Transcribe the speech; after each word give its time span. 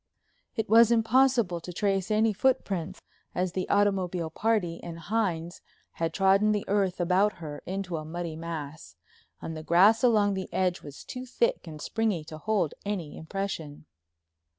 It 0.55 0.67
was 0.67 0.89
impossible 0.89 1.61
to 1.61 1.71
trace 1.71 2.09
any 2.09 2.33
footprints, 2.33 3.03
as 3.35 3.51
the 3.51 3.69
automobile 3.69 4.31
party 4.31 4.81
and 4.81 4.97
Hines 4.97 5.61
had 5.91 6.11
trodden 6.11 6.53
the 6.53 6.65
earth 6.67 6.99
about 6.99 7.33
her 7.33 7.61
into 7.67 7.97
a 7.97 8.03
muddy 8.03 8.35
mass, 8.35 8.95
and 9.43 9.55
the 9.55 9.61
grass 9.61 10.03
along 10.03 10.33
the 10.33 10.51
edge 10.51 10.81
was 10.81 11.03
too 11.03 11.27
thick 11.27 11.67
and 11.67 11.79
springy 11.79 12.23
to 12.23 12.39
hold 12.39 12.73
any 12.83 13.15
impression. 13.15 13.85